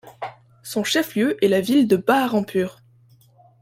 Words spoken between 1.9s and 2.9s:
Baharampur.